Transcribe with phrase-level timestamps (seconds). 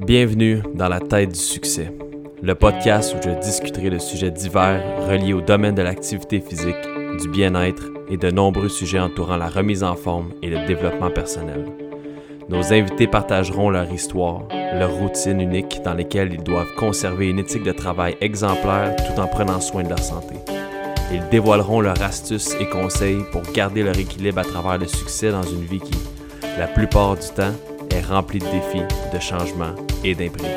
[0.00, 1.92] Bienvenue dans la tête du succès,
[2.42, 6.76] le podcast où je discuterai de sujets divers reliés au domaine de l'activité physique,
[7.20, 11.66] du bien-être et de nombreux sujets entourant la remise en forme et le développement personnel.
[12.48, 14.42] Nos invités partageront leur histoire,
[14.74, 19.26] leur routine unique dans lesquelles ils doivent conserver une éthique de travail exemplaire tout en
[19.26, 20.34] prenant soin de leur santé.
[21.12, 25.42] Ils dévoileront leurs astuces et conseils pour garder leur équilibre à travers le succès dans
[25.42, 25.98] une vie qui,
[26.58, 27.52] la plupart du temps,
[27.94, 28.82] est remplie de défis,
[29.12, 30.50] de changements et d'imprévus.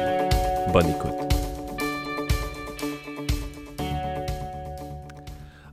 [0.73, 1.13] Bonne écoute.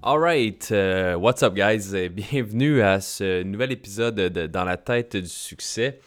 [0.02, 1.94] Alright, uh, what's up guys?
[2.10, 6.00] Bienvenue à ce nouvel épisode de Dans la tête du succès.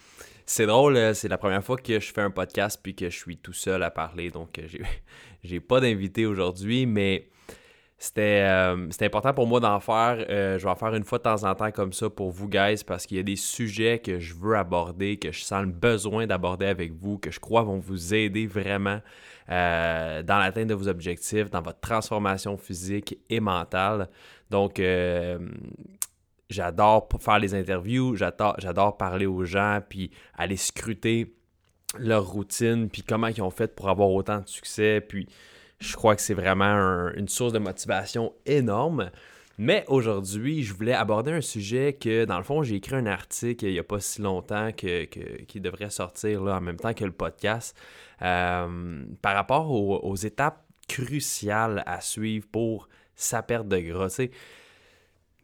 [0.46, 3.16] C'est drôle, euh, c'est la première fois que je fais un podcast puis que je
[3.16, 4.78] suis tout seul à parler, donc euh,
[5.42, 7.26] j'ai pas d'invité aujourd'hui, mais
[8.18, 10.18] euh, c'était important pour moi d'en faire.
[10.28, 12.82] je vais en faire une fois de temps en temps comme ça pour vous, guys,
[12.86, 16.26] parce qu'il y a des sujets que je veux aborder, que je sens le besoin
[16.26, 19.00] d'aborder avec vous, que je crois vont vous aider vraiment
[19.48, 24.08] dans l'atteinte de vos objectifs, dans votre transformation physique et mentale.
[24.50, 24.80] Donc,
[26.50, 31.34] j'adore faire les interviews, j'adore parler aux gens, puis aller scruter
[31.98, 35.26] leur routine, puis comment ils ont fait pour avoir autant de succès, puis
[35.80, 39.10] je crois que c'est vraiment une source de motivation énorme.
[39.60, 43.66] Mais aujourd'hui, je voulais aborder un sujet que, dans le fond, j'ai écrit un article
[43.66, 47.04] il n'y a pas si longtemps que, qui devrait sortir là, en même temps que
[47.04, 47.76] le podcast
[48.22, 54.20] euh, par rapport aux, étapes cruciales à suivre pour sa perte de gras.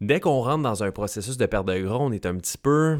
[0.01, 2.99] dès qu'on rentre dans un processus de perte de gras, on est un petit peu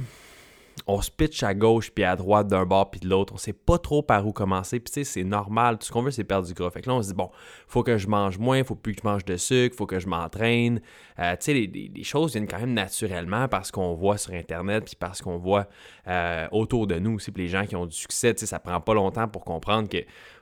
[0.87, 3.33] on se pitch à gauche puis à droite d'un bord puis de l'autre.
[3.35, 4.81] On sait pas trop par où commencer.
[4.81, 5.79] Puis tu sais, c'est normal.
[5.79, 6.71] Tout ce qu'on veut, c'est perdre du gras.
[6.71, 7.31] Fait que là, on se dit, bon,
[7.69, 10.09] faut que je mange moins, faut plus que je mange de sucre, faut que je
[10.09, 10.81] m'entraîne.
[11.19, 14.97] Euh, tu sais, les, choses viennent quand même naturellement parce qu'on voit sur Internet puis
[14.99, 15.67] parce qu'on voit
[16.07, 17.31] euh, autour de nous aussi.
[17.31, 19.89] Puis les gens qui ont du succès, tu sais, ça prend pas longtemps pour comprendre
[19.89, 19.99] que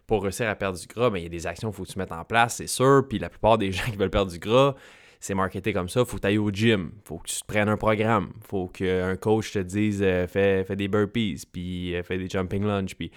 [0.07, 1.93] pour réussir à perdre du gras, ben, il y a des actions qu'il faut que
[1.93, 3.05] tu mettes en place, c'est sûr.
[3.09, 4.75] Puis la plupart des gens qui veulent perdre du gras,
[5.23, 6.05] c'est marketé comme ça.
[6.05, 6.91] Faut que tu ailles au gym.
[7.05, 8.33] Faut que tu te prennes un programme.
[8.41, 12.97] Faut qu'un coach te dise euh, fais, des burpees, puis euh, fais des jumping lunge.
[12.97, 13.13] Puis...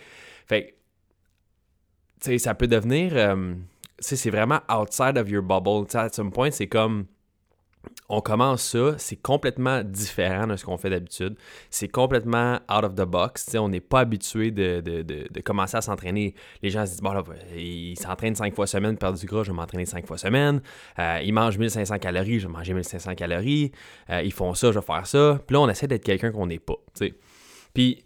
[0.45, 0.77] Fait
[2.21, 3.13] tu sais, ça peut devenir.
[3.15, 3.55] Euh,
[3.97, 5.87] c'est vraiment outside of your bubble.
[5.95, 7.07] à some point, c'est comme
[8.07, 11.35] on commence ça, c'est complètement différent de ce qu'on fait d'habitude.
[11.69, 13.55] C'est complètement out of the box.
[13.55, 16.35] on n'est pas habitué de, commencer à s'entraîner.
[16.61, 17.23] Les gens se disent, bon là,
[17.55, 20.61] ils s'entraînent 5 fois semaine, perdre du gras, je vais m'entraîner 5 fois semaine.
[20.99, 23.71] Euh, ils mangent 1500 calories, je vais manger 1500 calories.
[24.09, 25.39] Euh, ils font ça, je vais faire ça.
[25.45, 26.75] Puis là, on essaie d'être quelqu'un qu'on n'est pas.
[27.73, 28.03] Puis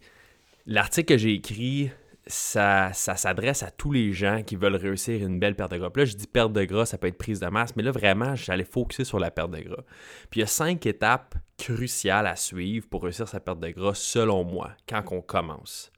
[0.65, 1.91] l'article que j'ai écrit,
[2.29, 5.89] ça, s'adresse à tous les gens qui veulent réussir une belle perte de gras.
[5.95, 8.35] Là, je dis perte de gras, ça peut être prise de masse, mais là, vraiment,
[8.35, 9.83] j'allais focuser sur la perte de gras.
[10.29, 13.95] Puis il y a cinq étapes cruciales à suivre pour réussir sa perte de gras,
[13.95, 15.91] selon moi, quand on commence.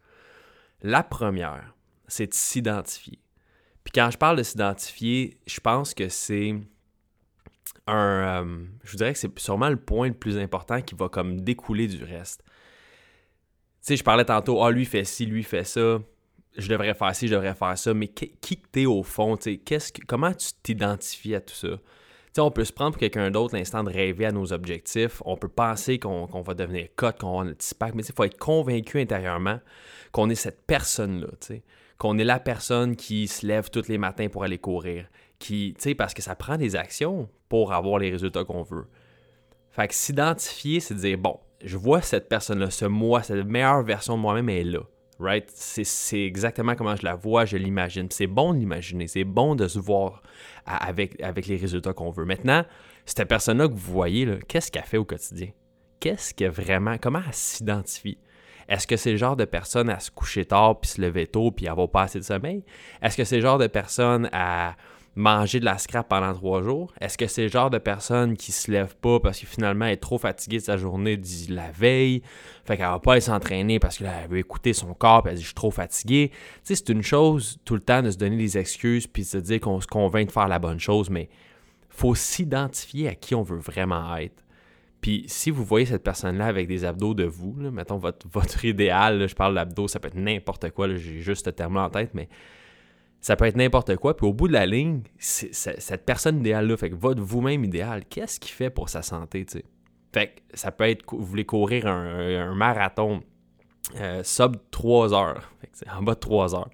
[0.81, 1.75] La première,
[2.07, 3.19] c'est de s'identifier.
[3.83, 6.55] Puis quand je parle de s'identifier, je pense que c'est
[7.87, 8.45] un.
[8.45, 11.41] Euh, je vous dirais que c'est sûrement le point le plus important qui va comme
[11.41, 12.41] découler du reste.
[12.43, 15.99] Tu sais, je parlais tantôt, ah, lui fait ci, lui fait ça
[16.57, 20.05] je devrais faire ci, je devrais faire ça, mais qui, qui t'es au fond, que,
[20.05, 21.79] comment tu t'identifies à tout ça?
[22.37, 25.21] on peut se prendre pour quelqu'un d'autre l'instant de rêver à nos objectifs.
[25.25, 28.37] On peut penser qu'on va devenir cote, qu'on va notre pack, mais il faut être
[28.37, 29.59] convaincu intérieurement
[30.13, 31.27] qu'on est cette personne-là,
[31.97, 35.07] qu'on est la personne qui se lève tous les matins pour aller courir,
[35.39, 38.87] qui, parce que ça prend des actions pour avoir les résultats qu'on veut.
[39.71, 44.15] Fait que s'identifier, c'est dire, bon, je vois cette personne-là, ce moi, cette meilleure version
[44.15, 44.81] de moi-même est là
[45.53, 48.07] C'est exactement comment je la vois, je l'imagine.
[48.11, 50.21] C'est bon de l'imaginer, c'est bon de se voir
[50.65, 52.25] avec, avec les résultats qu'on veut.
[52.25, 52.65] Maintenant,
[53.05, 55.49] cette personne-là que vous voyez, qu'est-ce qu'elle fait au quotidien?
[55.99, 58.17] Qu'est-ce que vraiment, comment elle s'identifie?
[58.67, 61.51] Est-ce que c'est le genre de personne à se coucher tard puis se lever tôt
[61.51, 62.63] puis avoir pas assez de sommeil?
[63.01, 64.75] Est-ce que c'est le genre de personne à
[65.15, 66.93] manger de la scrap pendant trois jours?
[67.01, 69.97] Est-ce que c'est le genre de personne qui se lève pas parce que finalement est
[69.97, 72.21] trop fatiguée de sa journée de la veille?
[72.65, 75.47] Fait qu'elle va pas s'entraîner parce qu'elle veut écouter son corps et elle dit je
[75.47, 76.31] suis trop fatiguée.
[76.65, 79.37] Tu c'est une chose tout le temps de se donner des excuses puis de se
[79.37, 81.29] dire qu'on se convainc de faire la bonne chose, mais
[81.89, 84.43] faut s'identifier à qui on veut vraiment être.
[85.01, 89.27] Puis si vous voyez cette personne-là avec des abdos de vous, mettons votre, votre idéal,
[89.27, 92.29] je parle d'abdos, ça peut être n'importe quoi, j'ai juste ce terme-là en tête, mais
[93.21, 94.17] ça peut être n'importe quoi.
[94.17, 98.39] Puis au bout de la ligne, cette personne idéale-là, fait que votre vous-même idéal, qu'est-ce
[98.39, 99.65] qu'il fait pour sa santé, tu sais?
[100.13, 103.21] Fait que ça peut être, vous voulez courir un, marathon
[103.95, 105.53] euh, sub 3 heures,
[105.95, 106.69] en bas de 3 heures.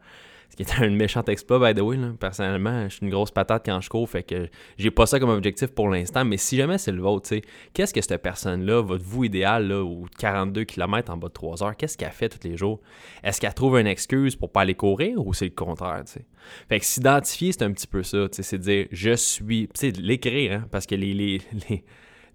[0.57, 1.97] Qui est un méchant exploit, by the way.
[2.19, 4.49] Personnellement, je suis une grosse patate quand je cours, fait que
[4.79, 6.25] j'ai pas ça comme objectif pour l'instant.
[6.25, 7.29] Mais si jamais c'est le vôtre,
[7.73, 11.63] qu'est-ce que cette personne-là, votre vous idéal, là, ou 42 km en bas de 3
[11.63, 12.81] heures, qu'est-ce qu'elle fait tous les jours?
[13.23, 16.03] Est-ce qu'elle trouve une excuse pour pas aller courir ou c'est le contraire?
[16.03, 16.25] T'sais?
[16.67, 18.25] Fait que s'identifier, c'est un petit peu ça.
[18.31, 19.69] C'est dire je suis.
[19.75, 21.13] Sais, l'écrire, hein, parce que les.
[21.13, 21.39] les,
[21.69, 21.83] les,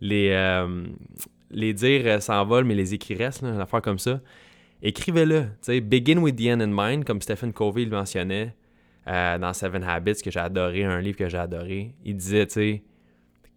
[0.00, 4.20] les, euh, dire s'envolent, mais les écrits restent, une affaire comme ça
[4.82, 5.46] écrivez-le.
[5.80, 8.54] Begin with the end in mind, comme Stephen Covey le mentionnait
[9.08, 11.94] euh, dans Seven Habits, que j'ai adoré, un livre que j'ai adoré.
[12.04, 12.82] Il disait, tu sais,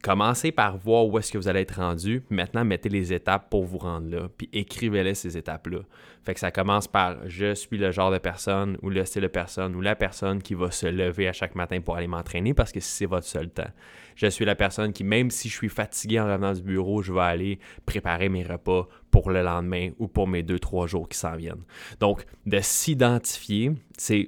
[0.06, 3.50] commencez par voir où est-ce que vous allez être rendu, puis maintenant mettez les étapes
[3.50, 5.80] pour vous rendre là, puis écrivez-les ces étapes-là.
[6.24, 9.28] Fait que ça commence par je suis le genre de personne ou le style de
[9.28, 12.72] personne ou la personne qui va se lever à chaque matin pour aller m'entraîner parce
[12.72, 13.70] que c'est votre seul temps.
[14.16, 17.12] Je suis la personne qui, même si je suis fatigué en revenant du bureau, je
[17.12, 21.18] vais aller préparer mes repas pour le lendemain ou pour mes deux, trois jours qui
[21.18, 21.64] s'en viennent.
[22.02, 24.28] Donc, de s'identifier, c'est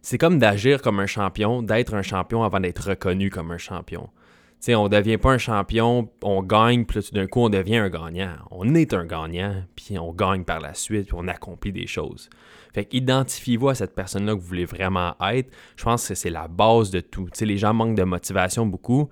[0.00, 4.10] c'est comme d'agir comme un champion, d'être un champion avant d'être reconnu comme un champion.
[4.58, 7.76] sais, on ne devient pas un champion, on gagne, puis tout d'un coup, on devient
[7.76, 8.34] un gagnant.
[8.50, 12.30] On est un gagnant, puis on gagne par la suite, puis on accomplit des choses.
[12.74, 15.52] Fait qu'identifiez-vous à cette personne-là que vous voulez vraiment être.
[15.76, 17.28] Je pense que c'est la base de tout.
[17.32, 19.08] sais, les gens manquent de motivation beaucoup.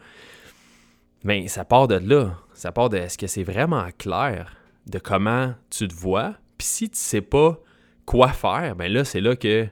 [1.23, 2.39] Mais ça part de là.
[2.55, 4.57] Ça part de est-ce que c'est vraiment clair
[4.87, 6.37] de comment tu te vois?
[6.59, 7.59] Puis si tu sais pas
[8.07, 9.67] quoi faire, ben là, c'est là que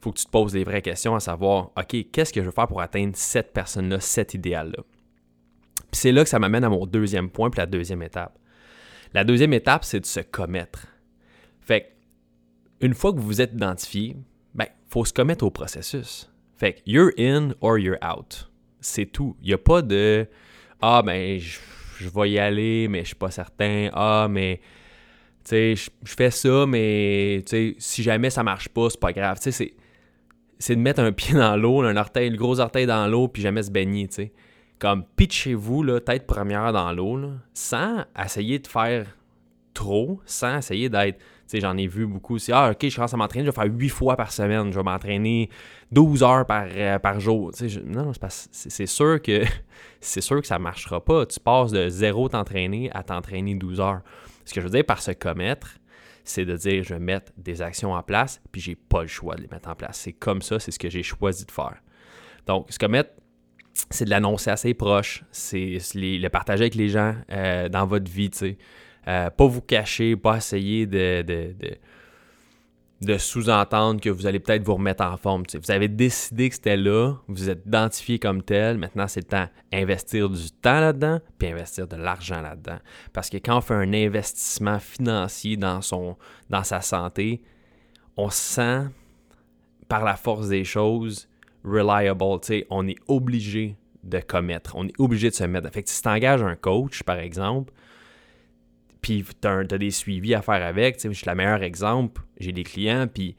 [0.00, 2.52] faut que tu te poses des vraies questions à savoir, OK, qu'est-ce que je veux
[2.52, 4.82] faire pour atteindre cette personne-là, cet idéal-là?
[5.90, 8.38] Puis c'est là que ça m'amène à mon deuxième point, puis la deuxième étape.
[9.14, 10.86] La deuxième étape, c'est de se commettre.
[11.60, 11.96] Fait
[12.80, 14.16] une fois que vous vous êtes identifié,
[14.54, 16.30] ben, faut se commettre au processus.
[16.56, 18.50] Fait que, you're in or you're out.
[18.80, 19.36] C'est tout.
[19.40, 20.26] Il n'y a pas de
[20.80, 23.90] ah, ben, je, vais y aller, mais je suis pas certain.
[23.92, 24.60] Ah, mais,
[25.44, 29.12] tu sais, je, fais ça, mais, tu sais, si jamais ça marche pas, c'est pas
[29.12, 29.38] grave.
[29.40, 29.74] Tu sais,
[30.58, 33.42] c'est de mettre un pied dans l'eau, un orteil, le gros orteil dans l'eau, puis
[33.42, 34.32] jamais se baigner, tu sais.
[34.78, 37.18] Comme pitchez-vous, là, tête première dans l'eau,
[37.54, 39.06] sans essayer de faire
[39.72, 41.18] trop, sans essayer d'être
[41.52, 42.38] j'en ai vu beaucoup.
[42.38, 44.76] C'est Ah, ok, je commence à m'entraîner, je vais faire 8 fois par semaine, je
[44.76, 45.50] vais m'entraîner
[45.92, 47.52] 12 heures par, euh, par jour.
[47.84, 48.12] non,
[48.50, 49.42] c'est sûr que
[50.00, 51.26] c'est sûr que ça ne marchera pas.
[51.26, 54.00] Tu passes de zéro t'entraîner à t'entraîner 12 heures.
[54.44, 55.78] Ce que je veux dire par se commettre,
[56.24, 59.36] c'est de dire je vais mettre des actions en place, puis j'ai pas le choix
[59.36, 59.98] de les mettre en place.
[59.98, 61.76] C'est comme ça, c'est ce que j'ai choisi de faire.
[62.46, 63.10] Donc, se commettre,
[63.90, 68.30] c'est de l'annoncer assez proche, c'est le partager avec les gens euh, dans votre vie,
[68.30, 68.58] tu sais.
[69.08, 71.22] Euh, pas vous cacher, pas essayer de,
[73.00, 75.44] de, sous-entendre que vous allez peut-être vous remettre en forme.
[75.52, 79.48] Vous avez décidé que c'était là, vous êtes identifié comme tel, maintenant c'est le temps
[79.70, 82.78] d'investir du temps là-dedans, puis investir de l'argent là-dedans.
[83.12, 86.16] Parce que quand on fait un investissement financier dans, son,
[86.50, 87.42] dans sa santé,
[88.16, 88.86] on sent
[89.88, 91.28] par la force des choses
[91.66, 92.22] reliable.
[92.70, 95.70] On est obligé de commettre, on est obligé de se mettre.
[95.72, 97.72] Fait si tu engages un coach, par exemple,
[99.06, 101.00] puis tu as, des suivis à faire avec.
[101.00, 102.22] Je suis le meilleur exemple.
[102.40, 103.36] J'ai des clients, puis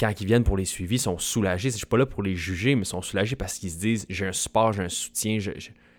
[0.00, 1.68] quand ils viennent pour les suivis, ils sont soulagés.
[1.68, 3.78] Je ne suis pas là pour les juger, mais ils sont soulagés parce qu'ils se
[3.78, 5.50] disent j'ai un support, j'ai un soutien, je,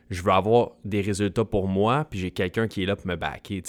[0.10, 3.62] veux avoir des résultats pour moi, puis j'ai quelqu'un qui est là pour me backer.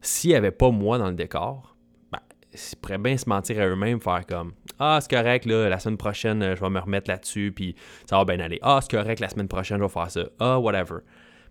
[0.00, 1.76] S'il n'y avait pas moi dans le décor,
[2.10, 2.18] ben,
[2.52, 6.56] ils pourraient bien se mentir à eux-mêmes, faire comme Ah, c'est correct, la semaine prochaine,
[6.56, 7.76] je vais me remettre là-dessus, puis
[8.10, 8.58] ça va bien aller.
[8.62, 10.24] Ah, c'est correct, la semaine prochaine, je vais faire ça.
[10.40, 11.02] Ah, whatever.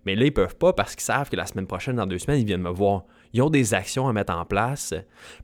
[0.05, 2.39] Mais là, ils peuvent pas parce qu'ils savent que la semaine prochaine, dans deux semaines,
[2.39, 3.05] ils viennent me voir.
[3.33, 4.93] Ils ont des actions à mettre en place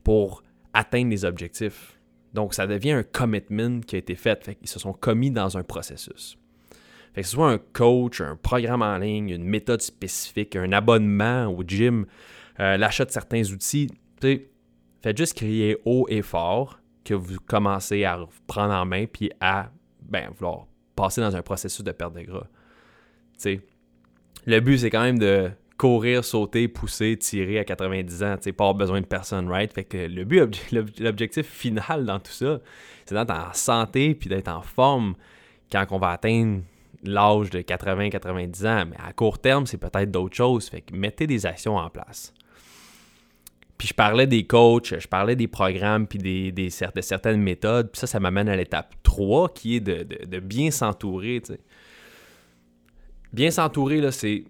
[0.04, 0.42] pour
[0.72, 1.98] atteindre les objectifs.
[2.34, 4.56] Donc, ça devient un commitment qui a été fait.
[4.62, 6.38] ils se sont commis dans un processus.
[7.12, 11.46] Fait que ce soit un coach, un programme en ligne, une méthode spécifique, un abonnement
[11.46, 12.06] au gym,
[12.60, 13.88] euh, l'achat de certains outils,
[14.20, 19.72] faites juste crier haut et fort que vous commencez à prendre en main puis à
[20.02, 22.46] ben, vouloir passer dans un processus de perte de gras.
[24.46, 28.72] Le but, c'est quand même de courir, sauter, pousser, tirer à 90 ans, tu pas
[28.74, 29.72] besoin de personne, right?
[29.72, 30.70] Fait que le but,
[31.00, 32.60] l'objectif final dans tout ça,
[33.06, 35.14] c'est d'être en santé puis d'être en forme
[35.72, 36.60] quand on va atteindre
[37.02, 38.84] l'âge de 80-90 ans.
[38.90, 40.68] Mais à court terme, c'est peut-être d'autres choses.
[40.68, 42.34] Fait que mettez des actions en place.
[43.78, 47.90] Puis je parlais des coachs, je parlais des programmes, puis des, de certaines méthodes.
[47.90, 51.40] Puis ça, ça m'amène à l'étape 3, qui est de, de bien s'entourer.
[51.40, 51.54] Tu.
[53.32, 54.44] Bien s'entourer, c'est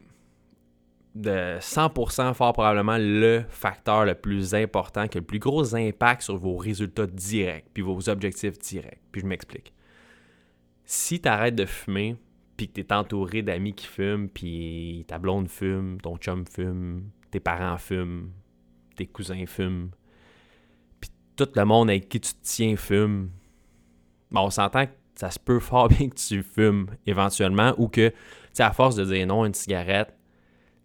[1.15, 6.23] de 100% fort probablement le facteur le plus important qui a le plus gros impact
[6.23, 9.01] sur vos résultats directs puis vos objectifs directs.
[9.11, 9.73] Puis je m'explique.
[10.85, 12.17] Si tu arrêtes de fumer
[12.57, 17.11] puis que tu es entouré d'amis qui fument puis ta blonde fume, ton chum fume,
[17.31, 18.31] tes parents fument,
[18.97, 19.91] tes cousins fument,
[21.01, 23.31] puis tout le monde avec qui tu te tiens fume,
[24.31, 28.13] ben, on s'entend que ça se peut fort bien que tu fumes éventuellement ou que,
[28.53, 30.15] sais, à force de dire non à une cigarette,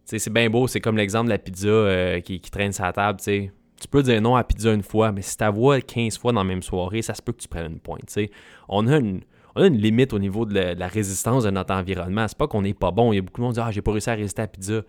[0.06, 3.20] c'est bien beau, c'est comme l'exemple de la pizza euh, qui, traîne sur la table,
[3.20, 3.52] tu sais.
[3.82, 6.32] Tu peux dire non à la pizza une fois, mais si tu vois 15 fois
[6.32, 8.32] dans la même soirée, ça se peut que tu prennes une pointe, tu sais.
[8.70, 9.22] On a une,
[9.56, 12.28] une limite au niveau de la, résistance de notre environnement.
[12.28, 13.14] C'est pas qu'on n'est pas bon.
[13.14, 14.46] Il y a beaucoup de monde qui dit Ah, j'ai pas réussi à résister à
[14.46, 14.82] la pizza.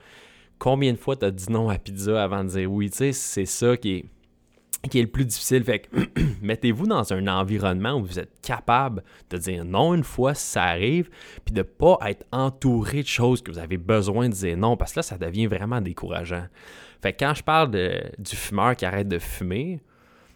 [0.59, 2.90] Combien de fois tu as dit non à la pizza avant de dire oui?
[2.90, 4.04] Tu sais, c'est ça qui est
[4.88, 5.64] qui est le plus difficile.
[5.64, 5.88] Fait que
[6.43, 10.64] mettez-vous dans un environnement où vous êtes capable de dire non une fois si ça
[10.64, 11.11] arrive,
[11.45, 14.76] puis de ne pas être entouré de choses que vous avez besoin de dire non,
[14.76, 16.47] parce que là, ça devient vraiment décourageant.
[17.02, 19.81] Fait que quand je parle du fumeur qui arrête de fumer,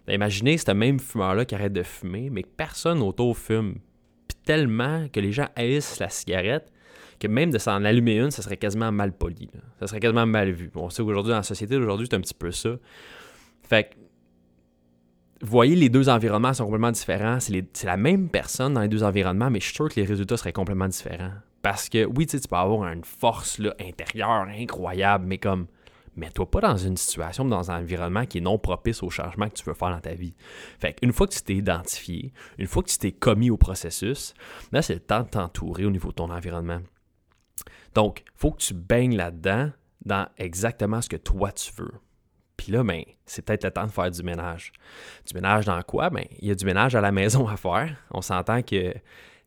[0.06, 3.76] ben, imaginez ce même fumeur-là qui arrête de fumer, mais que personne autour fume.
[4.28, 6.72] Puis tellement que les gens haïssent la cigarette,
[7.18, 9.48] que même de s'en allumer une, ça serait quasiment mal poli.
[9.78, 10.70] Ça serait quasiment mal vu.
[10.74, 12.70] On sait qu'aujourd'hui, dans la société d'aujourd'hui, c'est un petit peu ça.
[13.62, 13.94] Fait que
[15.42, 17.38] voyez, les deux environnements sont complètement différents.
[17.40, 20.36] C'est la même personne dans les deux environnements, mais je suis sûr que les résultats
[20.36, 21.32] seraient complètement différents.
[21.62, 25.66] Parce que oui, tu peux avoir une force là, intérieure incroyable, mais comme
[26.16, 29.54] mets-toi pas dans une situation, dans un environnement qui est non propice au changement que
[29.54, 30.34] tu veux faire dans ta vie.
[30.78, 34.34] Fait qu'une fois que tu t'es identifié, une fois que tu t'es commis au processus,
[34.72, 36.80] là, c'est le temps de t'entourer au niveau de ton environnement.
[37.94, 39.70] Donc, il faut que tu baignes là-dedans
[40.04, 41.92] dans exactement ce que toi tu veux.
[42.60, 44.74] Puis là, ben, c'est peut-être le temps de faire du ménage.
[45.26, 46.10] Du ménage dans quoi?
[46.10, 47.96] Ben, il y a du ménage à la maison à faire.
[48.10, 48.92] On s'entend que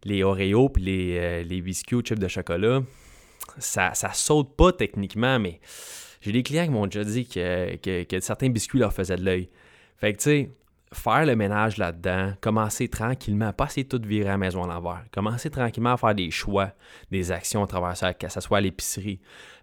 [0.03, 2.81] les Oreos puis les, euh, biscuits aux chips de chocolat,
[3.59, 5.59] ça, ça saute pas techniquement, mais
[6.21, 9.47] j'ai des clients qui m'ont déjà dit que, que, certains biscuits leur faisaient de l'œil.
[9.97, 10.49] Fait que, tu sais,
[10.93, 14.67] faire le ménage là-dedans, commencer tranquillement, pas essayer de tout virer à la maison à
[14.67, 15.03] l'envers.
[15.11, 16.71] Commencer tranquillement à faire des choix,
[17.11, 19.19] des actions à travers ça, que ce soit à l'épicerie,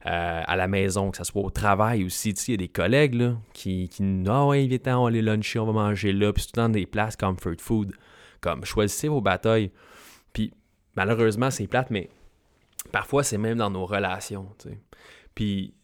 [0.06, 2.34] euh, à la maison, que ce soit au travail aussi.
[2.34, 5.08] Tu sais, il y a des collègues là, qui, qui Ah ouais, viens, on va
[5.08, 7.92] aller luncher, on va manger là, puis tout dans des places comfort food.
[8.40, 9.70] Comme choisissez vos batailles.
[10.32, 10.52] Puis
[10.96, 12.08] malheureusement, c'est plate, mais
[12.92, 14.48] parfois c'est même dans nos relations.
[14.58, 14.78] Tu sais.
[15.34, 15.74] Puis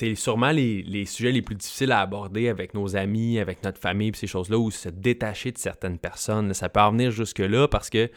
[0.00, 4.12] c'est sûrement les, sujets les plus difficiles à aborder avec nos amis, avec notre famille,
[4.14, 6.54] ces choses-là, où se détacher de certaines personnes.
[6.54, 8.08] Ça peut en venir jusque-là parce que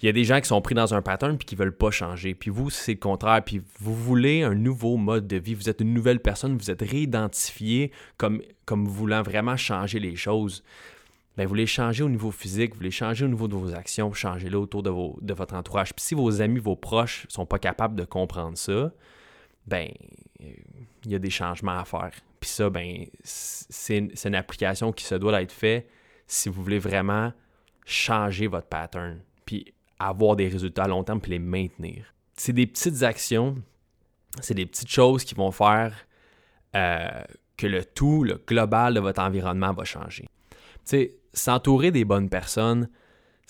[0.00, 1.90] il y a des gens qui sont pris dans un pattern puis qui veulent pas
[1.90, 2.32] changer.
[2.32, 3.42] Puis vous, c'est le contraire.
[3.44, 5.52] Puis vous voulez un nouveau mode de vie.
[5.52, 6.56] Vous êtes une nouvelle personne.
[6.56, 10.64] Vous êtes réidentifié comme, voulant vraiment changer les choses.
[11.36, 14.10] Bien, vous voulez changer au niveau physique, vous voulez changer au niveau de vos actions,
[14.14, 15.92] changer là autour de, vos, de votre entourage.
[15.92, 18.90] Puis si vos amis, vos proches sont pas capables de comprendre ça,
[19.70, 19.88] ben
[21.04, 22.10] il y a des changements à faire.
[22.40, 25.88] Puis ça, ben, c'est une application qui se doit d'être faite
[26.26, 27.32] si vous voulez vraiment
[27.84, 32.14] changer votre pattern, puis avoir des résultats à long terme, puis les maintenir.
[32.36, 33.56] C'est des petites actions,
[34.40, 35.94] c'est des petites choses qui vont faire
[36.76, 37.22] euh,
[37.56, 40.26] que le tout, le global de votre environnement va changer.
[40.50, 42.88] Tu sais, s'entourer des bonnes personnes,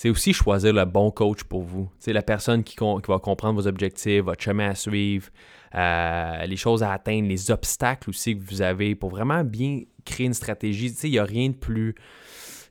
[0.00, 1.90] c'est aussi choisir le bon coach pour vous.
[1.98, 5.28] C'est la personne qui, va comprendre vos objectifs, votre chemin à suivre,
[5.74, 10.24] euh, les choses à atteindre, les obstacles aussi que vous avez pour vraiment bien créer
[10.24, 10.86] une stratégie.
[11.02, 11.94] Il n'y a rien de plus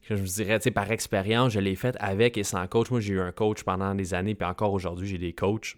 [0.10, 2.90] je vous dirais, par expérience, je l'ai fait avec et sans coach.
[2.90, 5.78] Moi, j'ai eu un coach pendant des années, puis encore aujourd'hui, j'ai des coachs.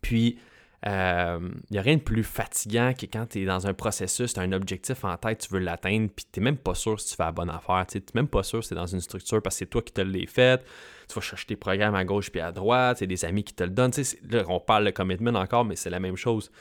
[0.00, 0.40] Puis,
[0.84, 1.40] il euh,
[1.72, 4.44] n'y a rien de plus fatigant que quand tu es dans un processus, tu as
[4.44, 7.24] un objectif en tête, tu veux l'atteindre, puis tu même pas sûr si tu fais
[7.24, 7.84] la bonne affaire.
[7.88, 9.82] Tu n'es même pas sûr si tu es dans une structure parce que c'est toi
[9.82, 10.64] qui te l'as fait.
[11.08, 13.64] Tu vas chercher tes programmes à gauche puis à droite, c'est des amis qui te
[13.64, 13.90] le donnent.
[14.30, 16.52] Là, on parle de commitment encore, mais c'est la même chose.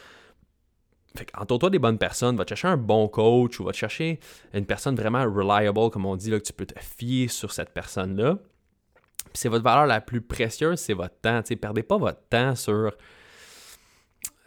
[1.36, 4.20] entoure-toi des bonnes personnes, va te chercher un bon coach ou va te chercher
[4.52, 7.70] une personne vraiment reliable, comme on dit, là, que tu peux te fier sur cette
[7.70, 8.40] personne-là.
[9.36, 11.42] C'est votre valeur la plus précieuse, c'est votre temps.
[11.48, 12.92] Ne perdez pas votre temps sur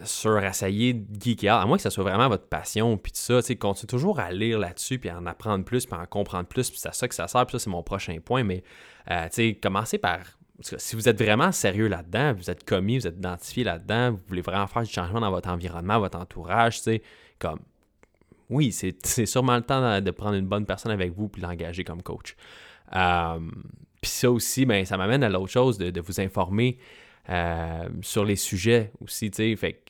[0.04, 3.48] sur essayer de à moins que ce soit vraiment votre passion, puis tout ça, tu
[3.48, 6.70] sais, continuez toujours à lire là-dessus, puis à en apprendre plus, puis en comprendre plus,
[6.70, 8.62] puis c'est à ça que ça sert, puis ça, c'est mon prochain point, mais,
[9.10, 10.20] euh, tu sais, commencez par,
[10.60, 14.42] si vous êtes vraiment sérieux là-dedans, vous êtes commis, vous êtes identifié là-dedans, vous voulez
[14.42, 17.02] vraiment faire du changement dans votre environnement, votre entourage, tu sais,
[17.38, 17.60] comme,
[18.48, 22.02] oui, c'est sûrement le temps de prendre une bonne personne avec vous, puis l'engager comme
[22.02, 22.36] coach.
[22.94, 23.38] Euh,
[24.00, 26.78] puis ça aussi, ben, ça m'amène à l'autre chose, de, de vous informer
[27.28, 29.56] euh, sur les sujets aussi, tu sais.
[29.56, 29.82] Fait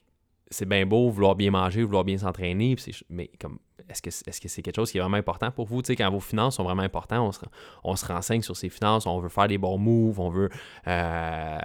[0.50, 2.76] c'est bien beau vouloir bien manger, vouloir bien s'entraîner,
[3.08, 5.80] mais comme est-ce que est-ce que c'est quelque chose qui est vraiment important pour vous?
[5.82, 7.40] Quand vos finances sont vraiment importantes,
[7.84, 10.48] on se, renseigne sur ses finances, on veut faire des bons moves, on veut,
[10.86, 11.58] euh,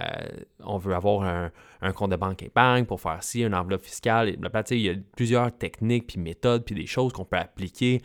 [0.64, 1.50] on veut avoir
[1.80, 4.36] un, compte de banque épargne pour faire ci, une enveloppe fiscale.
[4.70, 8.02] Il y a plusieurs techniques, puis méthodes, puis des choses qu'on peut appliquer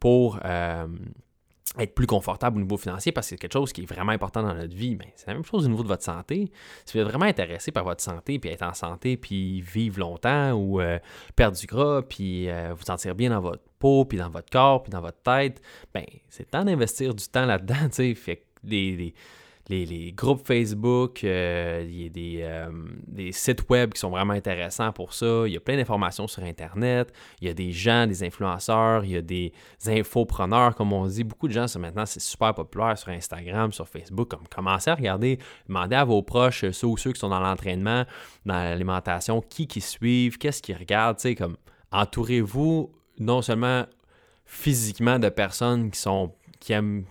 [0.00, 0.86] pour euh,
[1.78, 4.42] être plus confortable au niveau financier parce que c'est quelque chose qui est vraiment important
[4.42, 4.96] dans notre vie.
[4.96, 6.50] Mais c'est la même chose au niveau de votre santé.
[6.84, 10.52] Si vous êtes vraiment intéressé par votre santé, puis être en santé, puis vivre longtemps
[10.52, 10.98] ou euh,
[11.34, 14.82] perdre du gras, puis euh, vous sentir bien dans votre peau, puis dans votre corps,
[14.82, 15.62] puis dans votre tête,
[15.94, 17.88] ben c'est temps d'investir du temps là-dedans.
[18.14, 19.14] Fait les,
[20.14, 22.70] groupes Facebook, euh, il y a des, euh,
[23.06, 25.44] des, sites web qui sont vraiment intéressants pour ça.
[25.46, 27.12] Il y a plein d'informations sur Internet.
[27.40, 29.52] Il y a des gens, des influenceurs, il y a des
[29.86, 31.24] infopreneurs, comme on dit.
[31.24, 34.28] Beaucoup de gens, maintenant, c'est super populaire sur Instagram, sur Facebook.
[34.28, 35.38] Comme, commencez à regarder,
[35.68, 38.04] demandez à vos proches, ceux ou ceux qui sont dans l'entraînement,
[38.44, 41.18] dans l'alimentation, qui qui suivent, qu'est-ce qu'ils regardent.
[41.36, 41.56] Comme,
[41.90, 43.86] entourez-vous non seulement
[44.44, 47.04] physiquement de personnes qui sont qui aiment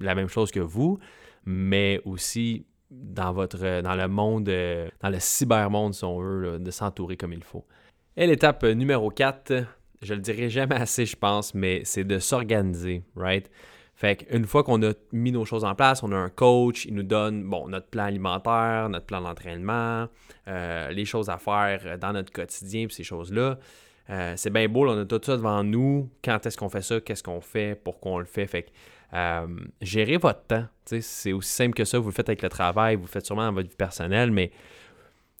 [0.00, 0.98] la même chose que vous,
[1.44, 6.70] mais aussi dans votre dans le monde, euh, dans le cybermonde, si on veut, de
[6.70, 7.64] s'entourer comme il faut.
[8.16, 9.64] Et l'étape numéro 4,
[10.02, 13.50] je le dirai jamais assez, je pense, mais c'est de s'organiser, right?
[13.94, 16.94] Fait qu'une fois qu'on a mis nos choses en place, on a un coach, il
[16.94, 20.08] nous donne bon, notre plan alimentaire, notre plan d'entraînement,
[20.48, 23.58] euh, les choses à faire dans notre quotidien, puis ces choses-là.
[24.10, 26.10] Euh, c'est bien beau, on a tout ça devant nous.
[26.24, 27.00] Quand est-ce qu'on fait ça?
[27.00, 27.76] Qu'est-ce qu'on fait?
[27.76, 28.46] pour qu'on le fait?
[28.46, 28.70] Fait que
[29.14, 29.46] euh,
[29.80, 30.64] gérez votre temps.
[30.84, 31.98] C'est aussi simple que ça.
[31.98, 34.50] Vous le faites avec le travail, vous le faites sûrement dans votre vie personnelle, mais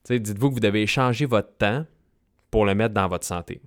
[0.08, 1.84] dites-vous que vous devez changer votre temps
[2.50, 3.60] pour le mettre dans votre santé.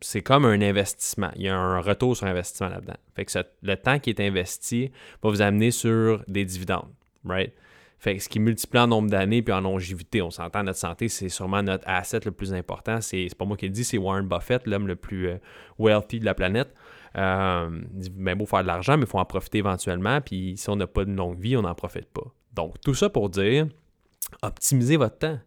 [0.00, 1.30] C'est comme un investissement.
[1.36, 2.96] Il y a un retour sur investissement là-dedans.
[3.14, 4.90] Fait que le temps qui est investi
[5.22, 6.92] va vous amener sur des dividendes.
[7.24, 7.52] Right?
[7.98, 11.08] Fait que ce qui multiplie en nombre d'années puis en longévité, on s'entend, notre santé,
[11.08, 13.00] c'est sûrement notre asset le plus important.
[13.00, 15.38] C'est pas moi qui le dis, c'est Warren Buffett, l'homme le plus euh,
[15.78, 16.74] wealthy de la planète.
[17.16, 20.20] Euh, il dit, ben, beau faire de l'argent, mais il faut en profiter éventuellement.
[20.20, 22.26] Puis si on n'a pas de longue vie, on n'en profite pas.
[22.52, 23.66] Donc, tout ça pour dire,
[24.42, 25.38] optimisez votre temps.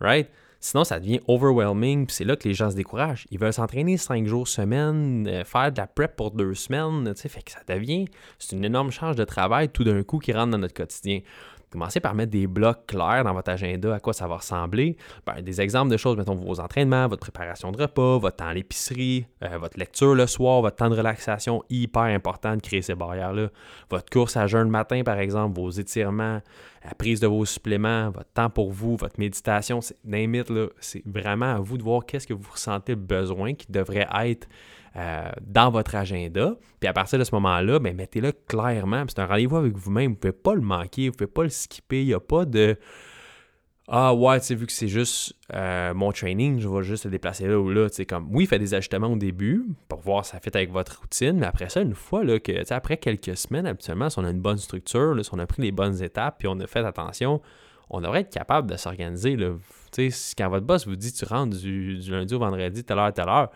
[0.00, 0.28] Right?
[0.64, 3.26] Sinon, ça devient overwhelming, puis c'est là que les gens se découragent.
[3.30, 7.20] Ils veulent s'entraîner cinq jours semaine, euh, faire de la prep pour deux semaines, tu
[7.20, 8.06] sais, fait que ça devient,
[8.38, 11.20] c'est une énorme charge de travail tout d'un coup qui rentre dans notre quotidien.
[11.74, 14.96] Commencez par mettre des blocs clairs dans votre agenda, à quoi ça va ressembler.
[15.26, 18.54] Ben, des exemples de choses, mettons vos entraînements, votre préparation de repas, votre temps à
[18.54, 22.94] l'épicerie, euh, votre lecture le soir, votre temps de relaxation, hyper important de créer ces
[22.94, 23.48] barrières-là.
[23.90, 26.40] Votre course à jeun le matin, par exemple, vos étirements,
[26.84, 29.96] la prise de vos suppléments, votre temps pour vous, votre méditation, c'est
[30.78, 34.46] c'est vraiment à vous de voir qu'est-ce que vous ressentez besoin qui devrait être
[34.96, 36.54] euh, dans votre agenda.
[36.78, 39.04] Puis à partir de ce moment-là, ben, mettez-le clairement.
[39.08, 40.12] C'est un rendez-vous avec vous-même.
[40.12, 42.02] Vous ne pouvez pas le manquer, vous ne pouvez pas le skipper.
[42.02, 42.78] Il n'y a pas de
[43.88, 47.10] Ah ouais, tu sais, vu que c'est juste euh, mon training, je vais juste le
[47.10, 47.90] déplacer là ou là.
[47.90, 51.00] Tu comme oui, faites des ajustements au début pour voir si ça fait avec votre
[51.00, 51.38] routine.
[51.38, 54.24] Mais après ça, une fois là, que, tu sais, après quelques semaines, habituellement, si on
[54.24, 56.84] a une bonne structure, si on a pris les bonnes étapes, puis on a fait
[56.84, 57.42] attention,
[57.90, 59.36] on devrait être capable de s'organiser.
[60.38, 63.28] Quand votre boss vous dit tu rentres du, du lundi au vendredi, telle heure, telle
[63.28, 63.50] heure,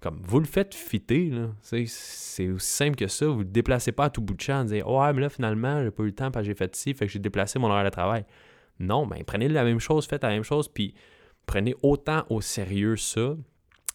[0.00, 1.32] comme vous le faites fitter,
[1.62, 3.26] c'est aussi simple que ça.
[3.26, 5.28] Vous ne le déplacez pas à tout bout de champ en disant Ouais, mais là,
[5.28, 7.58] finalement, j'ai pas eu le temps parce que j'ai fait ci, fait que j'ai déplacé
[7.58, 8.24] mon horaire de travail.
[8.78, 10.94] Non, ben prenez la même chose, faites la même chose, puis
[11.46, 13.34] prenez autant au sérieux ça,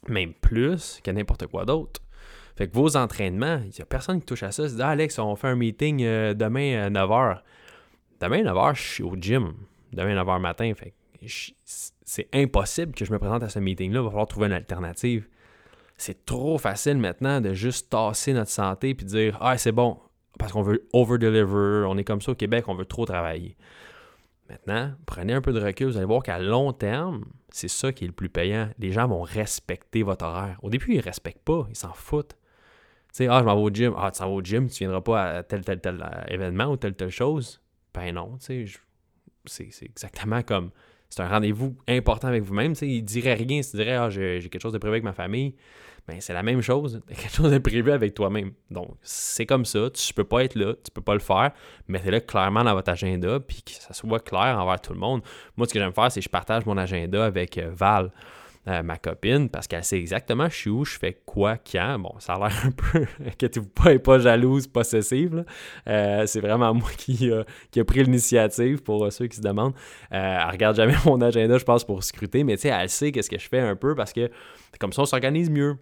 [0.09, 2.01] même plus que n'importe quoi d'autre.
[2.57, 4.67] Fait que vos entraînements, il n'y a personne qui touche à ça.
[4.67, 7.39] C'est ah, Alex, on fait un meeting euh, demain à 9h.
[8.19, 9.53] Demain à 9h, je suis au gym.
[9.93, 10.71] Demain à 9h matin.
[10.75, 10.93] Fait
[11.25, 14.01] c'est impossible que je me présente à ce meeting-là.
[14.01, 15.27] Il va falloir trouver une alternative
[15.97, 19.99] c'est trop facile maintenant de juste tasser notre santé puis dire Ah, c'est bon,
[20.39, 23.55] parce qu'on veut over-deliver, on est comme ça au Québec, on veut trop travailler.
[24.49, 28.03] Maintenant, prenez un peu de recul, vous allez voir qu'à long terme, c'est ça qui
[28.03, 28.69] est le plus payant.
[28.77, 30.59] Les gens vont respecter votre horaire.
[30.61, 32.35] Au début, ils ne respectent pas, ils s'en foutent.
[33.13, 33.93] Tu sais, ah, je m'en vais au gym.
[33.97, 36.23] Ah, tu s'en vas au gym, tu ne viendras pas à tel, tel, tel euh,
[36.33, 37.61] événement ou telle, telle chose?
[37.93, 38.67] Ben non, tu
[39.45, 40.71] sais, c'est exactement comme.
[41.13, 42.73] C'est un rendez-vous important avec vous-même.
[42.81, 45.53] Il dirait rien s'il dirait, ah, j'ai quelque chose de prévu avec ma famille
[46.07, 48.51] ben, c'est la même chose, quelque chose de prévu avec toi-même.
[48.69, 51.51] Donc, c'est comme ça, tu peux pas être là, tu peux pas le faire,
[51.87, 55.21] mettez-le clairement dans votre agenda, puis que ça soit clair envers tout le monde.
[55.55, 58.11] Moi, ce que j'aime faire, c'est que je partage mon agenda avec euh, Val.
[58.69, 61.99] Euh, ma copine, parce qu'elle sait exactement je suis où, je fais quoi, quand.
[61.99, 65.43] Bon, ça a l'air un peu, inquiétez-vous pas, pas jalouse, possessive.
[65.89, 67.29] Euh, c'est vraiment moi qui,
[67.71, 69.73] qui a pris l'initiative pour ceux qui se demandent.
[70.11, 73.29] elle regarde jamais mon agenda, je pense, pour scruter, mais tu sais, elle sait qu'est-ce
[73.29, 74.29] que je fais un peu parce que
[74.79, 75.77] comme ça, on s'organise mieux.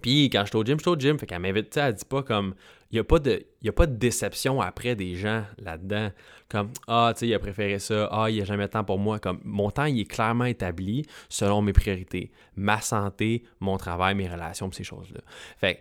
[0.00, 1.18] Puis quand je suis au gym, je suis au gym.
[1.18, 2.54] Fait qu'elle m'invite, tu sais, elle dit pas comme.
[2.90, 3.42] Il n'y a, pas de,
[3.74, 6.10] pas de déception après des gens là-dedans.
[6.50, 8.06] Comme Ah, tu sais, il a préféré ça.
[8.12, 9.18] Ah, il n'y a jamais de temps pour moi.
[9.18, 12.30] Comme mon temps, il est clairement établi selon mes priorités.
[12.54, 15.20] Ma santé, mon travail, mes relations, ces choses-là.
[15.56, 15.80] Fait que,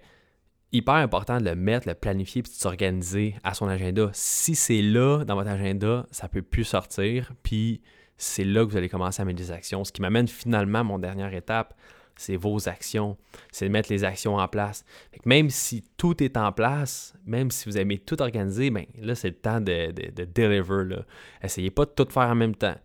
[0.72, 4.10] hyper important de le mettre, le planifier, puis de s'organiser à son agenda.
[4.14, 7.34] Si c'est là, dans votre agenda, ça peut plus sortir.
[7.44, 7.82] Puis
[8.16, 9.84] c'est là que vous allez commencer à mettre des actions.
[9.84, 11.76] Ce qui m'amène finalement à mon dernière étape
[12.22, 13.18] c'est vos actions,
[13.52, 14.86] c'est de mettre les actions en place.
[15.26, 19.30] même si tout est en place, même si vous aimez tout organiser, ben, là, c'est
[19.30, 20.98] le temps de, de, deliver.
[21.42, 22.76] Essayez pas de tout faire en même temps.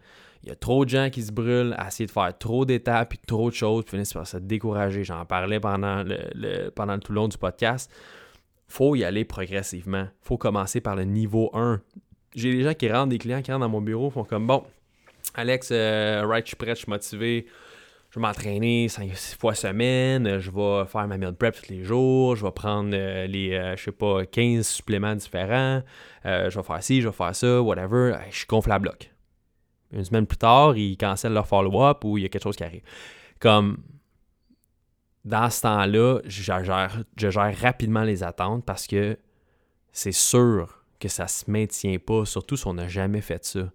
[0.43, 3.15] Il y a trop de gens qui se brûlent à essayer de faire trop d'étapes
[3.15, 5.05] et trop de choses, puis finissent par se décourager.
[5.05, 7.93] J'en parlais pendant, le, tout le long du podcast.
[8.69, 10.09] faut y aller progressivement.
[10.23, 11.81] faut commencer par le niveau 1.
[12.35, 14.63] J'ai des gens qui rentrent, des clients qui rentrent dans mon bureau, font comme bon,
[15.35, 17.47] Alex, euh, right, je suis prêt, je suis motivé.
[18.17, 22.35] Je vais m'entraîner 5 fois semaine, je vais faire ma meal prep tous les jours,
[22.35, 25.83] je vais prendre euh, les, euh, je sais pas, 15 suppléments différents,
[26.25, 28.17] je vais faire ci, je vais faire ça, whatever.
[28.31, 29.13] Je suis gonflé à bloc.
[29.93, 32.65] Une semaine plus tard, ils cancellent leur follow-up ou il y a quelque chose qui
[32.65, 32.81] arrive.
[33.39, 33.83] Comme,
[35.27, 39.19] dans ce temps-là, je gère, je gère rapidement les attentes parce que
[39.93, 43.71] c'est sûr que ça se maintient pas, surtout si on n'a jamais fait ça.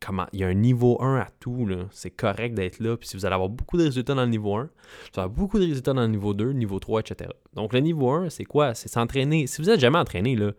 [0.00, 2.96] comment, il y a un niveau 1 à tout, c'est correct d'être là.
[2.96, 4.68] Puis si vous allez avoir beaucoup de résultats dans le niveau 1, vous
[5.14, 7.30] allez avoir beaucoup de résultats dans le niveau 2, niveau 3, etc.
[7.54, 8.74] Donc le niveau 1, c'est quoi?
[8.74, 9.46] C'est s'entraîner.
[9.46, 10.52] Si vous n'êtes jamais entraîné, là,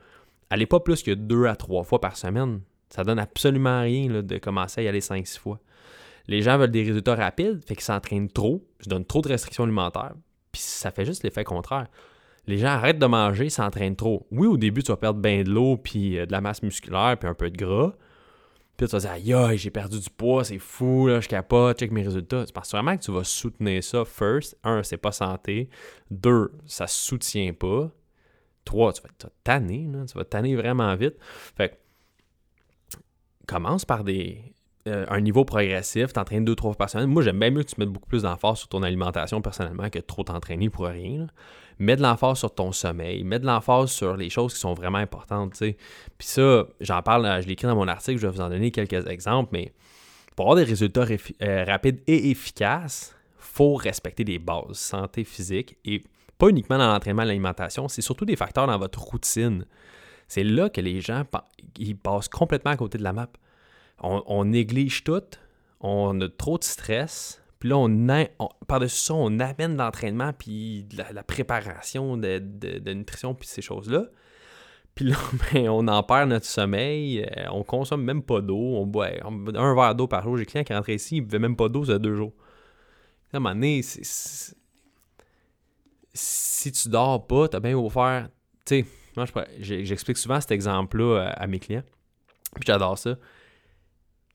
[0.49, 2.61] allez pas plus que 2 à 3 fois par semaine.
[2.89, 5.59] Ça donne absolument rien de commencer à y aller 5-6 fois.
[6.27, 9.63] Les gens veulent des résultats rapides, fait qu'ils s'entraînent trop, se donnent trop de restrictions
[9.63, 10.13] alimentaires,
[10.51, 11.87] puis ça fait juste l'effet contraire.
[12.47, 14.25] Les gens arrêtent de manger, s'entraînent trop.
[14.31, 17.17] Oui, au début, tu vas perdre bien de l'eau, puis euh, de la masse musculaire,
[17.19, 17.93] puis un peu de gras.
[18.77, 21.79] Puis tu vas dire, aïe, aïe, j'ai perdu du poids, c'est fou, là, je capote,
[21.79, 22.45] check mes résultats.
[22.45, 24.57] C'est parce que vraiment que tu vas soutenir ça, first.
[24.63, 25.69] Un, c'est pas santé.
[26.09, 27.91] Deux, ça se soutient pas.
[28.63, 31.15] Trois, tu vas tanner, tu vas tanner vraiment vite.
[31.55, 32.97] Fait que,
[33.47, 34.53] commence par des,
[34.87, 37.07] euh, un niveau progressif, t'entraînes deux, trois fois par.
[37.07, 39.99] Moi, j'aime bien mieux que tu mettes beaucoup plus d'emphase sur ton alimentation personnellement que
[39.99, 41.27] trop t'entraîner pour rien.
[41.79, 44.97] Mets de l'emphase sur ton sommeil, mets de l'emphase sur les choses qui sont vraiment
[44.97, 45.53] importantes.
[45.59, 45.75] Puis
[46.19, 49.49] ça, j'en parle, je l'écris dans mon article, je vais vous en donner quelques exemples,
[49.53, 49.73] mais
[50.35, 51.05] pour avoir des résultats
[51.41, 56.03] euh, rapides et efficaces, faut respecter des bases, santé physique et
[56.37, 59.65] pas uniquement dans l'entraînement et l'alimentation, c'est surtout des facteurs dans votre routine.
[60.27, 61.23] C'est là que les gens
[61.77, 63.29] ils passent complètement à côté de la map
[63.99, 65.23] on, néglige tout,
[65.79, 71.23] on a trop de stress, puis là, on, par-dessus ça, on amène l'entraînement, puis la,
[71.23, 74.05] préparation de, nutrition, puis ces choses-là.
[74.93, 75.15] Puis là,
[75.53, 79.75] ben, on en perd notre sommeil, euh, on consomme même pas d'eau, on boit un
[79.75, 80.37] verre d'eau par jour.
[80.37, 82.33] J'ai client qui rentré ici, il ne buvait même pas d'eau, ça deux jours.
[83.33, 84.55] À un moment donné, si
[86.71, 88.29] tu dors pas, t'as bien beau faire.
[88.65, 89.25] Tu sais, moi,
[89.59, 91.83] j'explique souvent cet exemple-là à, mes clients.
[92.55, 93.17] Puis j'adore ça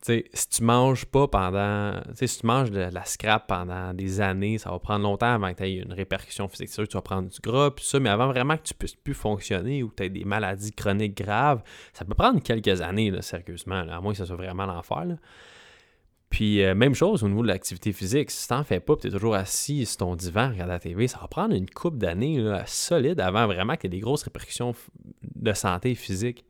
[0.06, 2.00] sais, si tu manges pas pendant.
[2.14, 5.58] Si tu manges de, la scrap pendant des années, ça va prendre longtemps avant que
[5.58, 6.68] tu aies une répercussion physique.
[6.68, 8.74] C'est sûr que tu vas prendre du gras, puis ça, mais avant vraiment que tu
[8.74, 11.62] puisses plus fonctionner ou que tu aies des maladies chroniques graves,
[11.92, 15.16] ça peut prendre quelques années, là, sérieusement, à moins que ça soit vraiment l'enfer.
[16.30, 18.30] Puis, euh, même chose au niveau de l'activité physique.
[18.30, 21.06] Si tu n'en fais pas, tu es toujours assis sur ton divan, regarde la TV,
[21.06, 24.74] ça va prendre une coupe d'années solide avant vraiment qu'il y ait des grosses répercussions
[25.22, 26.46] de santé physique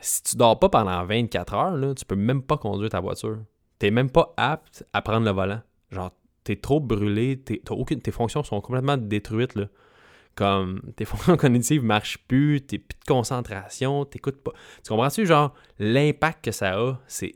[0.00, 3.38] si tu dors pas pendant 24 heures, là, tu peux même pas conduire ta voiture.
[3.78, 5.60] T'es même pas apte à prendre le volant.
[5.90, 6.10] Genre,
[6.44, 9.54] t'es trop brûlé, aucune, tes fonctions sont complètement détruites.
[9.54, 9.66] Là.
[10.34, 14.52] Comme tes fonctions cognitives marchent plus, t'es plus de concentration, t'écoutes pas.
[14.82, 17.34] Tu comprends-tu, genre, l'impact que ça a, c'est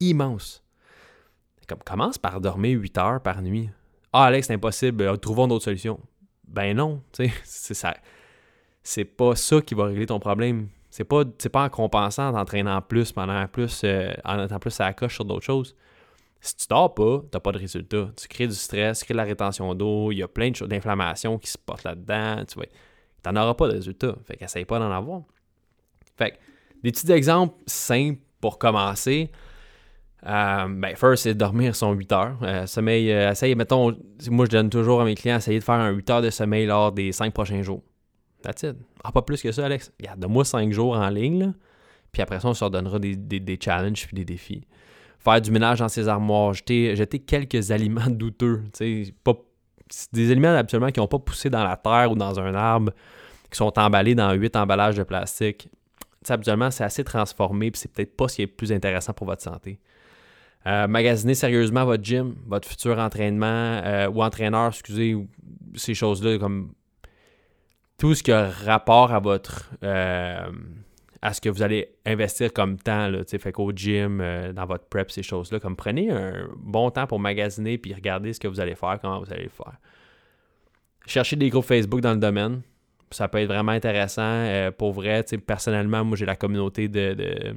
[0.00, 0.62] immense.
[1.68, 3.70] Comme, commence par dormir 8 heures par nuit.
[4.12, 5.98] Ah, Alex, c'est impossible, euh, trouvons d'autres solutions.
[6.46, 7.96] Ben non, tu sais, c'est ça.
[8.82, 10.68] C'est pas ça qui va régler ton problème.
[10.94, 14.84] C'est pas, pas en compensant, en t'entraînant plus, pendant plus, euh, en étant plus à
[14.84, 15.74] la coche sur d'autres choses.
[16.40, 18.10] Si tu dors pas, tu n'as pas de résultat.
[18.16, 20.54] Tu crées du stress, tu crées de la rétention d'eau, il y a plein de
[20.54, 22.44] choses d'inflammation qui se portent là-dedans.
[22.46, 22.60] Tu
[23.26, 24.14] n'en auras pas de résultat.
[24.24, 25.22] Fait qu'essaye pas d'en avoir.
[26.16, 26.38] Fait
[26.84, 29.32] des petits exemples simples pour commencer.
[30.24, 32.38] Euh, ben, first, c'est dormir son 8 heures.
[32.42, 33.98] Euh, sommeil, essaye, mettons,
[34.30, 36.66] moi je donne toujours à mes clients, essayer de faire un 8 heures de sommeil
[36.66, 37.82] lors des 5 prochains jours.
[39.02, 39.92] Ah, pas plus que ça, Alex.
[40.00, 41.52] Regarde, donne-moi cinq jours en ligne,
[42.12, 44.66] puis après ça, on se redonnera des, des, challenges puis des défis.
[45.18, 48.62] Faire du ménage dans ses armoires, jeter, jeter quelques aliments douteux.
[49.22, 49.34] Pas,
[50.12, 52.92] des aliments absolument qui n'ont pas poussé dans la terre ou dans un arbre,
[53.50, 55.68] qui sont emballés dans huit emballages de plastique.
[56.28, 59.26] Habituellement, c'est assez transformé, puis c'est peut-être pas ce qui est le plus intéressant pour
[59.26, 59.78] votre santé.
[60.66, 63.46] Euh, magasiner sérieusement votre gym, votre futur entraînement
[63.84, 65.14] euh, ou entraîneur, excusez,
[65.74, 66.72] ces choses-là comme
[68.04, 70.50] tout ce qui a rapport à votre euh,
[71.22, 74.84] à ce que vous allez investir comme temps, là, fait qu'au gym, euh, dans votre
[74.84, 78.60] prep, ces choses-là, comme prenez un bon temps pour magasiner puis regardez ce que vous
[78.60, 79.78] allez faire, comment vous allez le faire.
[81.06, 82.60] Cherchez des groupes Facebook dans le domaine.
[83.10, 84.20] Ça peut être vraiment intéressant.
[84.22, 87.54] Euh, pour vrai, personnellement, moi j'ai la communauté de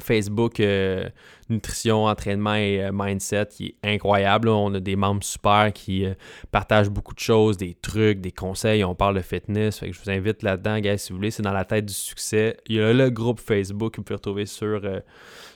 [0.00, 1.08] Facebook euh,
[1.48, 4.48] Nutrition, Entraînement et euh, Mindset qui est incroyable.
[4.48, 6.14] On a des membres super qui euh,
[6.50, 8.84] partagent beaucoup de choses, des trucs, des conseils.
[8.84, 9.82] On parle de fitness.
[9.84, 11.30] je vous invite là-dedans, guys, si vous voulez.
[11.30, 12.56] C'est dans la tête du succès.
[12.66, 14.80] Il y a le groupe Facebook que vous pouvez retrouver sur,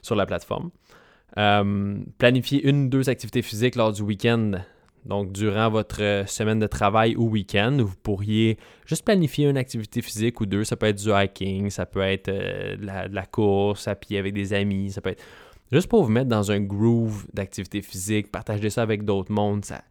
[0.02, 0.70] sur la plateforme.
[1.34, 4.52] planifier une ou deux activités physiques lors du week-end
[5.06, 10.02] Donc, durant votre euh, semaine de travail ou week-end, vous pourriez juste planifier une activité
[10.02, 10.64] physique ou deux.
[10.64, 14.34] Ça peut être du hiking, ça peut être euh, de, la, course à pied avec
[14.34, 15.22] des amis, ça peut être
[15.72, 19.64] juste pour vous mettre dans un groove d'activité physique, partager ça avec d'autres mondes.
[19.64, 19.82] Ça,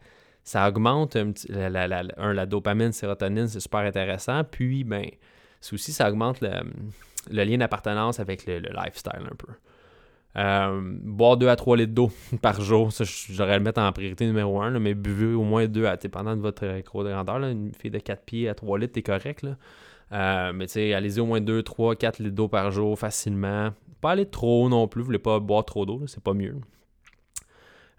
[0.44, 1.16] ça augmente
[1.50, 4.44] la, la, la, la, dopamine, sérotonine, c'est super intéressant.
[4.44, 5.06] Puis, ben,
[5.72, 9.52] aussi, ça augmente le, lien d'appartenance avec le, lifestyle un peu.
[10.38, 12.12] Euh, boire 2 à 3 litres d'eau
[12.42, 15.86] par jour, ça, j'aurais le mettre en priorité numéro 1, mais buvez au moins 2
[15.86, 17.38] à, dépendant de votre gros de grandeur.
[17.38, 19.42] une fille de 4 pieds à 3 litres, t'es correct.
[19.42, 19.58] Là.
[20.12, 23.72] Euh, mais tu sais, allez-y au moins 2, 3, 4 litres d'eau par jour facilement.
[24.02, 26.56] Pas aller trop non plus, vous voulez pas boire trop d'eau, c'est pas mieux.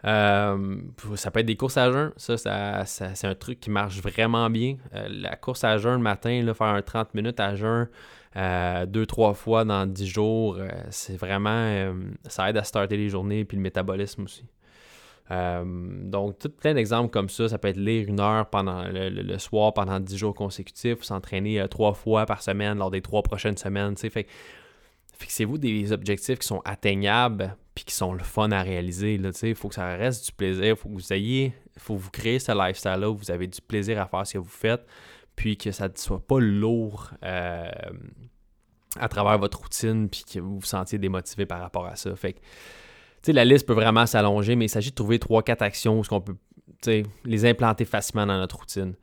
[0.07, 0.79] Euh,
[1.16, 2.12] ça peut être des courses à jeun.
[2.16, 4.77] Ça, c'est un truc qui marche vraiment bien.
[4.93, 7.88] la course à jeun le matin, là, faire un 30 minutes à jeun,
[8.37, 11.51] euh, deux, trois fois dans dix jours, euh, c'est vraiment.
[11.51, 11.93] Euh,
[12.27, 14.45] ça aide à starter les journées puis le métabolisme aussi.
[15.31, 17.49] donc, tout plein d'exemples comme ça.
[17.49, 21.95] Ça peut être lire une heure pendant le, soir pendant dix jours consécutifs, s'entraîner trois
[21.95, 23.97] fois par semaine lors des trois prochaines semaines.
[23.97, 24.27] Fait,
[25.19, 29.21] fixez-vous des objectifs qui sont atteignables puis qui sont le fun à réaliser.
[29.43, 30.66] Il faut que ça reste du plaisir.
[30.66, 31.53] Il faut que vous ayez.
[31.79, 34.45] faut vous créer ce lifestyle-là où vous avez du plaisir à faire ce que vous
[34.45, 34.85] faites
[35.40, 37.70] puis que ça ne soit pas lourd euh,
[38.98, 42.14] à travers votre routine, puis que vous vous sentiez démotivé par rapport à ça.
[42.14, 46.03] Fait que, la liste peut vraiment s'allonger, mais il s'agit de trouver 3-4 actions où
[46.11, 46.37] on peut
[47.24, 48.96] les implanter facilement dans notre routine.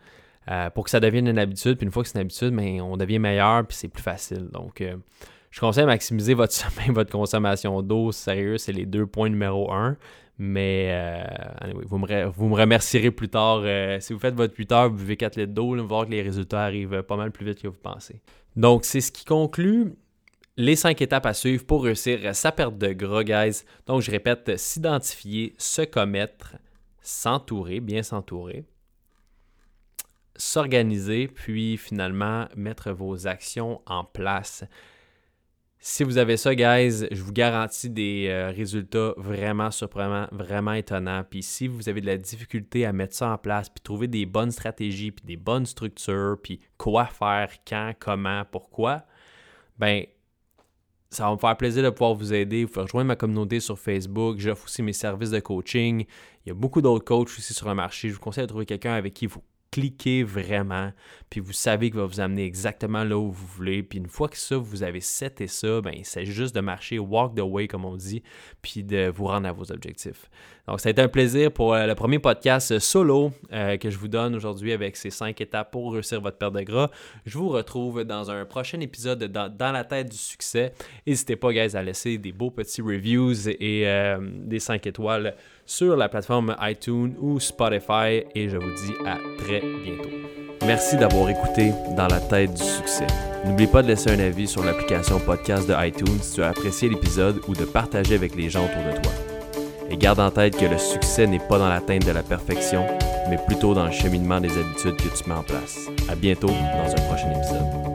[0.47, 2.81] Euh, pour que ça devienne une habitude, puis une fois que c'est une habitude, ben,
[2.81, 4.49] on devient meilleur, puis c'est plus facile.
[4.53, 4.95] Donc, euh,
[5.49, 8.11] je conseille de maximiser votre sommeil, votre consommation d'eau.
[8.11, 9.97] Sérieux, c'est les deux points numéro un.
[10.39, 13.61] Mais euh, vous, me, remercierez plus tard.
[13.63, 16.21] Euh, si vous faites votre 8 heures, buvez 4 litres d'eau, vous voir que les
[16.21, 18.21] résultats arrivent pas mal plus vite que vous pensez.
[18.55, 19.95] Donc, c'est ce qui conclut
[20.55, 23.63] les 5 étapes à suivre pour réussir sa perte de gras, guys.
[23.87, 26.55] Donc, je répète, s'identifier, se commettre,
[27.01, 28.65] s'entourer, bien s'entourer,
[30.35, 34.63] s'organiser, puis finalement mettre vos actions en place.
[35.79, 41.23] Si vous avez ça, guys, je vous garantis des euh, résultats vraiment surprenants, vraiment étonnants.
[41.29, 44.25] Puis si vous avez de la difficulté à mettre ça en place, puis trouver des
[44.25, 49.05] bonnes stratégies, puis des bonnes structures, puis quoi faire, quand, comment, pourquoi,
[49.77, 50.05] ben
[51.09, 52.65] ça va me faire plaisir de pouvoir vous aider.
[52.65, 54.39] Vous pouvez rejoindre ma communauté sur Facebook.
[54.39, 56.05] J'offre aussi mes services de coaching.
[56.45, 58.09] Il y a beaucoup d'autres coachs aussi sur le marché.
[58.09, 60.91] Je vous conseille de trouver quelqu'un avec qui vous cliquez vraiment,
[61.29, 63.83] puis vous savez qu'il va vous amener exactement là où vous voulez.
[63.83, 67.35] Puis une fois que ça, vous avez seté ça, ben, c'est juste de marcher walk
[67.35, 68.23] the way, comme on dit,
[68.61, 70.29] puis de vous rendre à vos objectifs.
[70.67, 73.97] Donc, ça a été un plaisir pour euh, le premier podcast solo euh, que je
[73.97, 76.89] vous donne aujourd'hui avec ces cinq étapes pour réussir votre perte de gras.
[77.25, 80.73] Je vous retrouve dans un prochain épisode dans, la tête du succès.
[81.05, 85.35] N'hésitez pas, guys, à laisser des beaux petits reviews et euh, des cinq étoiles
[85.67, 90.09] sur la plateforme iTunes ou Spotify et je vous dis à très bientôt.
[90.65, 93.05] Merci d'avoir écouté Dans la tête du succès.
[93.45, 96.89] N'oublie pas de laisser un avis sur l'application podcast de iTunes si tu as apprécié
[96.89, 99.11] l'épisode ou de partager avec les gens autour de toi.
[99.89, 102.85] Et garde en tête que le succès n'est pas dans l'atteinte de la perfection,
[103.29, 105.87] mais plutôt dans le cheminement des habitudes que tu mets en place.
[106.09, 107.86] À bientôt dans un prochain épisode.